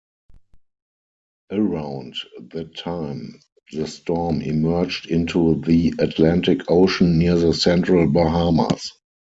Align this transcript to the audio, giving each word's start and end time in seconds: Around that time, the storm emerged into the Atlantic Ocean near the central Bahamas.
Around 1.51 2.15
that 2.53 2.75
time, 2.75 3.39
the 3.71 3.85
storm 3.85 4.41
emerged 4.41 5.05
into 5.05 5.61
the 5.63 5.93
Atlantic 5.99 6.61
Ocean 6.69 7.19
near 7.19 7.35
the 7.37 7.53
central 7.53 8.07
Bahamas. 8.07 8.93